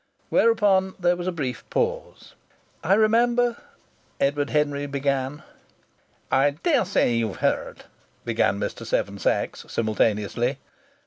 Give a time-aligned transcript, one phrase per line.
[0.29, 2.33] Whereupon there was a brief pause.
[2.83, 3.57] "I remember"
[4.19, 5.43] Edward Henry began.
[6.31, 7.83] "I daresay you've heard"
[8.25, 8.83] began Mr.
[8.83, 10.57] Seven Sachs, simultaneously.